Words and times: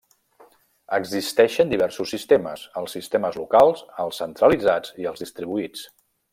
Existeixen 0.97 1.73
diversos 1.73 2.15
sistemes: 2.15 2.63
els 2.83 2.97
sistemes 2.99 3.39
locals, 3.43 3.87
els 4.07 4.25
centralitzats 4.25 4.99
i 5.05 5.11
els 5.13 5.27
distribuïts. 5.27 5.89